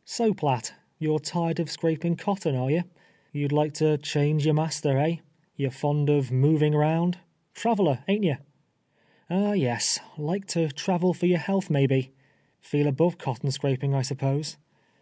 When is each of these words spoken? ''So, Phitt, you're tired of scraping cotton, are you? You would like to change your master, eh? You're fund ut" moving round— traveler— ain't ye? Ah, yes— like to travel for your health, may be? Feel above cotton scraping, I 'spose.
''So, 0.18 0.34
Phitt, 0.34 0.72
you're 0.98 1.18
tired 1.18 1.58
of 1.58 1.70
scraping 1.70 2.16
cotton, 2.16 2.54
are 2.54 2.70
you? 2.70 2.84
You 3.32 3.44
would 3.44 3.52
like 3.52 3.72
to 3.76 3.96
change 3.96 4.44
your 4.44 4.52
master, 4.52 4.98
eh? 4.98 5.16
You're 5.56 5.70
fund 5.70 6.10
ut" 6.10 6.30
moving 6.30 6.74
round— 6.74 7.16
traveler— 7.54 8.04
ain't 8.06 8.22
ye? 8.24 8.34
Ah, 9.30 9.52
yes— 9.52 9.98
like 10.18 10.44
to 10.48 10.68
travel 10.68 11.14
for 11.14 11.24
your 11.24 11.38
health, 11.38 11.70
may 11.70 11.86
be? 11.86 12.10
Feel 12.60 12.88
above 12.88 13.16
cotton 13.16 13.50
scraping, 13.50 13.94
I 13.94 14.02
'spose. 14.02 14.58